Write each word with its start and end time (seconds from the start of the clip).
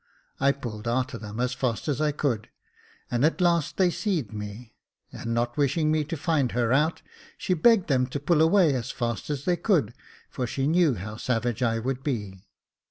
I 0.39 0.51
pulled 0.51 0.87
a'ter 0.87 1.19
them 1.19 1.39
as 1.39 1.53
fast 1.53 1.87
as 1.87 2.01
I 2.01 2.11
could, 2.11 2.49
and 3.11 3.23
at 3.23 3.39
last 3.39 3.77
they 3.77 3.91
seed 3.91 4.33
me; 4.33 4.73
and 5.11 5.31
not 5.31 5.57
wishing 5.57 5.91
me 5.91 6.03
to 6.05 6.17
find 6.17 6.53
her 6.53 6.73
out, 6.73 7.03
she 7.37 7.53
begged 7.53 7.87
them 7.87 8.07
to 8.07 8.19
pull 8.19 8.41
away 8.41 8.73
as 8.73 8.89
fast 8.89 9.29
as 9.29 9.45
they 9.45 9.57
could, 9.57 9.93
for 10.27 10.47
she 10.47 10.65
knew 10.65 10.95
how 10.95 11.17
savage 11.17 11.61
I 11.61 11.77
would 11.77 12.01
be. 12.01 12.47